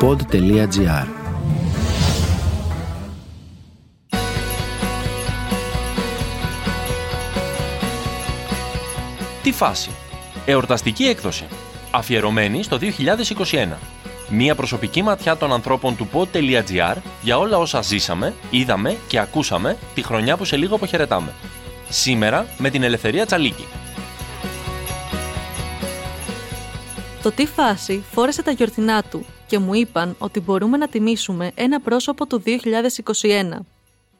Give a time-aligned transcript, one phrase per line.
[0.00, 1.06] pod.gr
[9.42, 9.90] Τι φάση.
[10.44, 11.44] Εορταστική έκδοση.
[11.90, 12.78] Αφιερωμένη στο
[13.50, 13.68] 2021.
[14.28, 20.02] Μία προσωπική ματιά των ανθρώπων του pod.gr για όλα όσα ζήσαμε, είδαμε και ακούσαμε τη
[20.02, 21.32] χρονιά που σε λίγο αποχαιρετάμε.
[21.88, 23.66] Σήμερα με την Ελευθερία Τσαλίκη.
[27.22, 31.80] Το τι φάση φόρεσε τα γιορτινά του και μου είπαν ότι μπορούμε να τιμήσουμε ένα
[31.80, 33.58] πρόσωπο του 2021.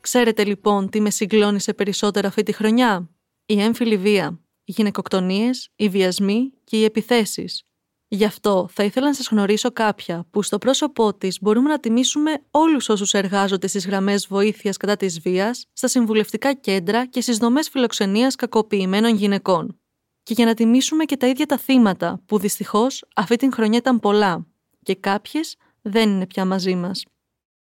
[0.01, 3.11] Ξέρετε λοιπόν τι με συγκλώνησε περισσότερο αυτή τη χρονιά;
[3.47, 7.63] Η έμφυλη βία, οι γυναικοκτονίες, οι βιασμοί και οι επιθέσεις.
[8.09, 12.31] Γι' αυτό θα ήθελα να σας γνωρίσω κάποια που στο πρόσωπό της μπορούμε να τιμήσουμε
[12.51, 17.69] όλους όσους εργάζονται στις γραμμές βοήθειας κατά της βίας, στα συμβουλευτικά κέντρα και στις δομές
[17.69, 19.81] φιλοξενίας κακοποιημένων γυναικών
[20.23, 24.01] και για να τιμήσουμε και τα ίδια τα θύματα που δυστυχώς αυτή την χρονιά ήταν
[24.01, 24.45] πολλά
[24.83, 27.05] και κάποιες δεν είναι πια μαζί μας.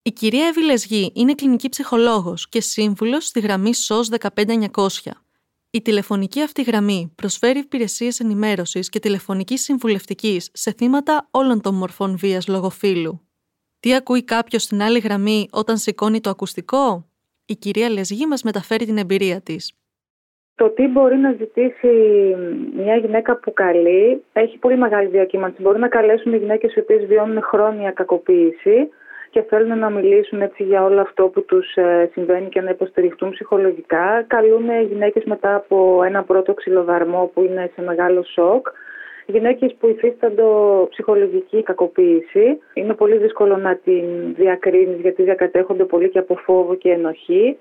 [0.01, 4.89] Η κυρία Εύη Λεσγή είναι κλινική ψυχολόγος και σύμβουλος στη γραμμή ΣΟΣ 15900.
[5.69, 12.17] Η τηλεφωνική αυτή γραμμή προσφέρει υπηρεσίες ενημέρωσης και τηλεφωνικής συμβουλευτικής σε θύματα όλων των μορφών
[12.17, 13.27] βίας λογοφύλου.
[13.79, 17.09] Τι ακούει κάποιος στην άλλη γραμμή όταν σηκώνει το ακουστικό;
[17.45, 19.73] Η κυρία Λεσγή μας μεταφέρει την εμπειρία της.
[20.55, 21.87] Το τι μπορεί να ζητήσει
[22.75, 25.61] μια γυναίκα που καλεί έχει πολύ μεγάλη διακύμανση.
[25.61, 28.89] Μπορεί να καλέσουν οι γυναίκες οι οποίες βιώνουν χρόνια κακοποίηση
[29.29, 33.31] και θέλουν να μιλήσουν έτσι για όλο αυτό που τους ε, συμβαίνει και να υποστηριχτούν
[33.31, 34.23] ψυχολογικά.
[34.27, 38.67] Καλούν γυναίκες μετά από ένα πρώτο ξυλοδαρμό που είναι σε μεγάλο σοκ.
[39.25, 40.43] Γυναίκες που υφίστανται
[40.89, 42.59] ψυχολογική κακοποίηση.
[42.73, 47.57] Είναι πολύ δύσκολο να την διακρίνεις γιατί διακατέχονται πολύ και από φόβο και ενοχή.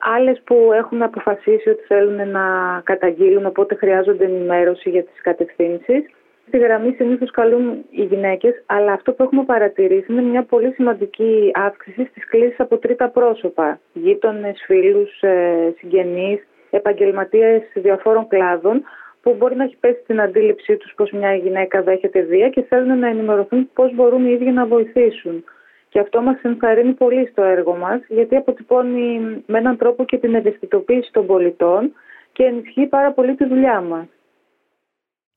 [0.00, 2.44] Άλλες που έχουν αποφασίσει ότι θέλουν να
[2.84, 6.04] καταγγείλουν, οπότε χρειάζονται ενημέρωση για τις κατευθύνσεις.
[6.46, 11.50] Στη γραμμή συνήθως καλούν οι γυναίκες, αλλά αυτό που έχουμε παρατηρήσει είναι μια πολύ σημαντική
[11.54, 13.80] αύξηση στις κλήσεις από τρίτα πρόσωπα.
[13.92, 18.82] Γείτονες, φίλους, ε, συγγενείς, επαγγελματίες διαφόρων κλάδων,
[19.22, 22.98] που μπορεί να έχει πέσει την αντίληψή τους πως μια γυναίκα δέχεται βία και θέλουν
[22.98, 25.44] να ενημερωθούν πώ μπορούν οι ίδιοι να βοηθήσουν.
[25.90, 30.34] Και αυτό μας ενθαρρύνει πολύ στο έργο μας, γιατί αποτυπώνει με έναν τρόπο και την
[30.34, 31.92] ευαισθητοποίηση των πολιτών
[32.32, 34.06] και ενισχύει πάρα πολύ τη δουλειά μας.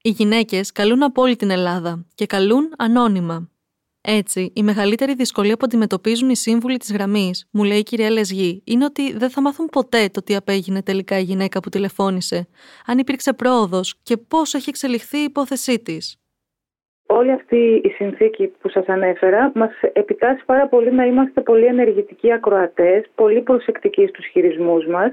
[0.02, 3.48] Οι γυναίκες καλούν από όλη την Ελλάδα και καλούν ανώνυμα.
[4.02, 8.62] Έτσι, η μεγαλύτερη δυσκολία που αντιμετωπίζουν οι σύμβουλοι της γραμμής, μου λέει η κυρία Λεσγή,
[8.66, 12.48] είναι ότι δεν θα μάθουν ποτέ το τι απέγινε τελικά η γυναίκα που τηλεφώνησε,
[12.86, 16.23] αν υπήρξε πρόοδος και πώς έχει εξελιχθεί η υπόθεσή της.
[17.20, 22.32] Όλη αυτή η συνθήκη που σας ανέφερα μας επιτάσσει πάρα πολύ να είμαστε πολύ ενεργητικοί
[22.34, 25.12] ακροατές, πολύ προσεκτικοί στους χειρισμούς μας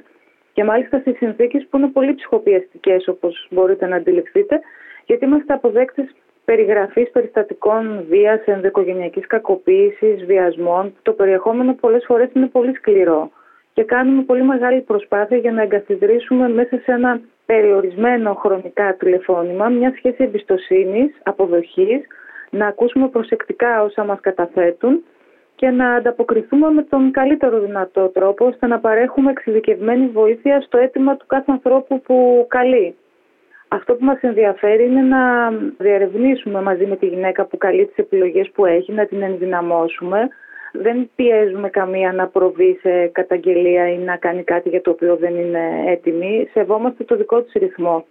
[0.52, 4.60] και μάλιστα στις συνθήκες που είναι πολύ ψυχοπιαστικές όπως μπορείτε να αντιληφθείτε
[5.06, 10.94] γιατί είμαστε αποδέκτες περιγραφής περιστατικών βίας, ενδοικογενειακής κακοποίησης, βιασμών.
[11.02, 13.30] Το περιεχόμενο πολλές φορές είναι πολύ σκληρό
[13.72, 19.92] και κάνουμε πολύ μεγάλη προσπάθεια για να εγκαθιδρύσουμε μέσα σε ένα περιορισμένο χρονικά τηλεφώνημα μια
[19.96, 22.00] σχέση εμπιστοσύνης, αποδοχής,
[22.50, 25.04] να ακούσουμε προσεκτικά όσα μας καταθέτουν
[25.54, 31.16] και να ανταποκριθούμε με τον καλύτερο δυνατό τρόπο ώστε να παρέχουμε εξειδικευμένη βοήθεια στο αίτημα
[31.16, 32.94] του κάθε ανθρώπου που καλεί.
[33.68, 38.50] Αυτό που μας ενδιαφέρει είναι να διαρευνήσουμε μαζί με τη γυναίκα που καλεί τις επιλογές
[38.54, 40.28] που έχει, να την ενδυναμώσουμε,
[40.72, 45.36] δεν πιέζουμε καμία να προβεί σε καταγγελία ή να κάνει κάτι για το οποίο δεν
[45.36, 46.48] είναι έτοιμη.
[46.52, 48.06] Σεβόμαστε το δικό της ρυθμό.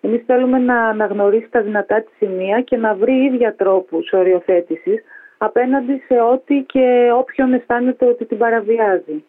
[0.00, 5.02] Εμείς θέλουμε να αναγνωρίσει τα δυνατά της σημεία και να βρει ίδια τρόπους οριοθέτησης
[5.38, 9.24] απέναντι σε ό,τι και όποιον αισθάνεται ότι την παραβιάζει.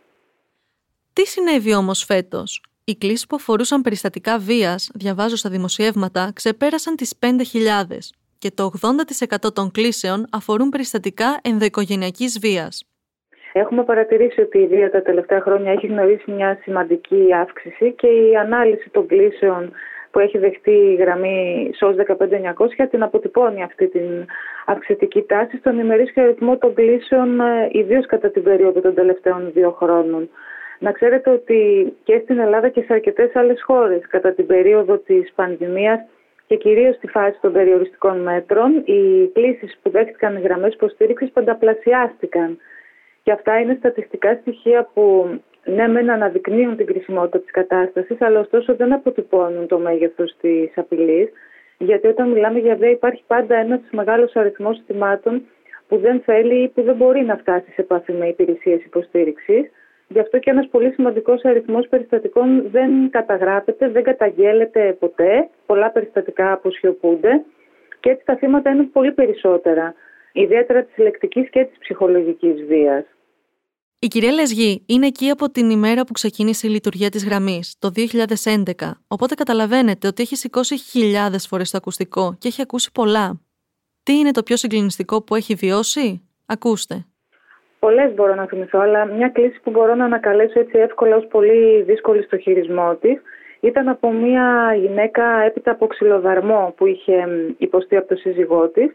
[1.14, 7.18] Τι συνέβη όμως φέτος; Οι κλήσεις που αφορούσαν περιστατικά βίας, διαβάζω στα δημοσιεύματα, ξεπέρασαν τις
[7.20, 8.72] 5.000 και το
[9.46, 12.90] 80% των κλήσεων αφορούν περιστατικά ενδοοικογενειακής βίας.
[13.54, 18.36] Έχουμε παρατηρήσει ότι η βία τα τελευταία χρόνια έχει γνωρίσει μια σημαντική αύξηση και η
[18.36, 19.72] ανάλυση των κλήσεων
[20.12, 24.26] που έχει δεχτεί η γραμμή ΣΟΣ 15900 την αποτυπώνει αυτή την
[24.66, 29.72] αυξητική τάση στον ημερήσιο αριθμό των κλήσεων, ε, ιδίως κατά την περίοδο των τελευταίων δύο
[29.72, 30.30] χρόνων.
[30.80, 35.32] Να ξέρετε ότι και στην Ελλάδα και σε αρκετές άλλες χώρες κατά την περίοδο της
[35.36, 36.00] πανδημίας
[36.48, 42.58] και κυρίως στη φάση των περιοριστικών μέτρων, οι κλήσεις που δέχτηκαν οι γραμμές υποστήριξης πενταπλασιάστηκαν.
[43.24, 45.28] Και αυτά είναι στατιστικά στοιχεία που
[45.66, 51.30] ναι, μεν αναδεικνύουν την κρισιμότητα της κατάστασης, αλλά ωστόσο δεν αποτυπώνουν το μέγεθος της απειλής.
[51.78, 55.42] Γιατί όταν μιλάμε για ΔΕ, υπάρχει πάντα ένας μεγάλος αριθμός θυμάτων
[55.88, 59.72] που δεν θέλει ή που δεν μπορεί να φτάσει σε επαφή με υπηρεσίες υποστήριξης.
[60.08, 65.50] Γι' αυτό και ένας πολύ σημαντικός αριθμός περιστατικών δεν καταγράφεται, δεν καταγγέλλεται ποτέ.
[65.66, 67.44] Πολλά περιστατικά αποσιωπούνται
[68.00, 69.94] και έτσι τα θύματα είναι πολύ περισσότερα.
[70.38, 73.06] ιδιαίτερα της συλλεκτικής και της ψυχολογικής βίας.
[74.00, 77.92] Η κυρία Λεσγή είναι εκεί από την ημέρα που ξεκίνησε η λειτουργία της γραμμής, το
[77.92, 83.42] 2011, οπότε καταλαβαίνετε ότι έχει σηκώσει χιλιάδες φορές το ακουστικό και έχει ακούσει πολλά.
[84.04, 87.06] Τι είναι το πιο συγκλινιστικό που έχει βιώσει; Ακούστε.
[87.86, 91.82] Πολλές μπορώ να θυμηθώ, αλλά μια κλίση που μπορώ να ανακαλέσω έτσι εύκολα ως πολύ
[91.82, 93.22] δύσκολη στο χειρισμό της
[93.60, 97.28] ήταν από μια γυναίκα έπειτα από ξυλοδαρμό που είχε
[97.58, 98.92] υποστεί από το σύζυγό της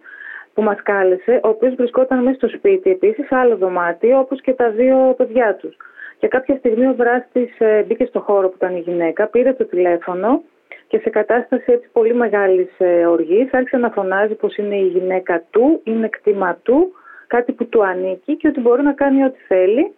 [0.54, 4.52] που μας κάλεσε, ο οποίος βρισκόταν μέσα στο σπίτι επίσης, σε άλλο δωμάτιο, όπως και
[4.52, 5.76] τα δύο παιδιά τους.
[6.18, 9.64] Και κάποια στιγμή ο δράστης ε, μπήκε στο χώρο που ήταν η γυναίκα, πήρε το
[9.64, 10.42] τηλέφωνο
[10.86, 15.42] και σε κατάσταση έτσι πολύ μεγάλης ε, οργής άρχισε να φωνάζει πως είναι η γυναίκα
[15.50, 16.92] του, είναι κτήμα του,
[17.34, 19.94] κάτι που του ανήκει και ότι μπορεί να κάνει ό,τι θέλει,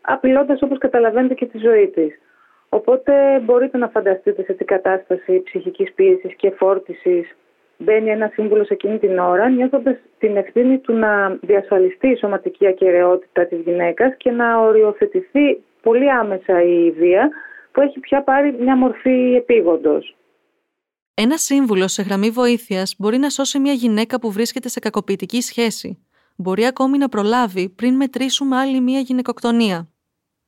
[0.00, 2.18] απειλώντας όπως καταλαβαίνετε και τη ζωή της.
[2.68, 3.12] Οπότε
[3.44, 7.36] μπορείτε να φανταστείτε σε τι κατάσταση ψυχικής πίεσης και φόρτισης
[7.78, 13.46] μπαίνει ένα σύμβουλο εκείνη την ώρα, νιώθοντας την ευθύνη του να διασφαλιστεί η σωματική ακαιρεότητα
[13.46, 17.30] της γυναίκας και να οριοθετηθεί πολύ άμεσα η βία
[17.72, 20.14] που έχει πια πάρει μια μορφή επίγοντος.
[21.14, 26.09] Ένα σύμβουλο σε γραμμή βοήθειας μπορεί να σώσει μια γυναίκα που βρίσκεται σε κακοποιητική σχέση.
[26.42, 29.88] Μπορεί ακόμη να προλάβει πριν μετρήσουμε άλλη μια γυναικοκτονία.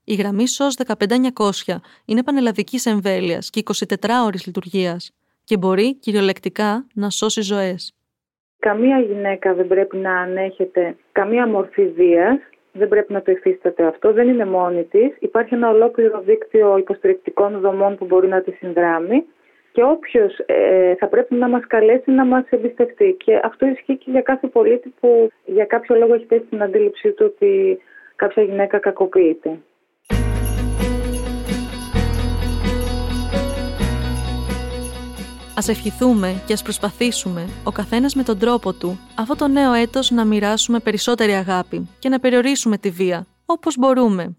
[0.05, 3.95] Η γραμμή ΣΟΣ 15900 είναι πανελλαδικής εμβέλειας και 24
[4.27, 5.13] ώρε λειτουργίας
[5.45, 7.95] και μπορεί κυριολεκτικά να σώσει ζωές.
[8.59, 12.39] Καμία γυναίκα δεν πρέπει να ανέχεται καμία μορφή βίας,
[12.73, 15.17] δεν πρέπει να το υφίσταται αυτό, δεν είναι μόνη της.
[15.19, 19.25] Υπάρχει ένα ολόκληρο δίκτυο υποστηρικτικών δομών που μπορεί να τη συνδράμει
[19.73, 23.17] και όποιος ε, θα πρέπει να μας καλέσει να μας εμπιστευτεί.
[23.25, 27.13] Και αυτό ισχύει και για κάθε πολίτη που για κάποιο λόγο έχει θέσει την αντίληψή
[27.13, 27.79] του ότι
[28.17, 29.59] κάποια γυναίκα κακοποιείται.
[35.57, 40.11] Ας ευχηθούμε και ας προσπαθήσουμε, ο καθένας με τον τρόπο του, αυτό το νέο έτος
[40.11, 44.37] να μοιράσουμε περισσότερη αγάπη και να περιορίσουμε τη βία, όπως μπορούμε.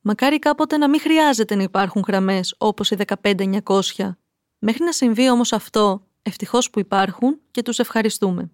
[0.00, 4.18] Μακάρι κάποτε να μην χρειάζεται να υπάρχουν γραμμές όπως οι 15900.
[4.58, 8.50] Μέχρι να συμβεί όμως αυτό, ευτυχώς που υπάρχουν και τους ευχαριστούμε.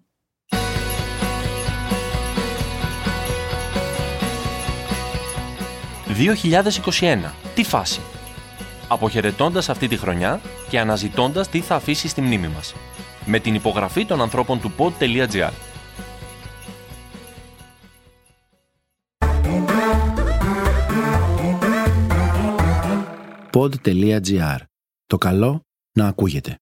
[6.17, 7.31] «2021.
[7.55, 8.01] Τι φάση»
[8.87, 12.75] αποχαιρετώντας αυτή τη χρονιά και αναζητώντας τι θα αφήσει στη μνήμη μας.
[13.25, 15.51] Με την υπογραφή των ανθρώπων του pod.gr.
[23.51, 24.57] pod.gr.
[25.07, 25.64] Το καλό
[25.95, 26.57] να ακούγεται.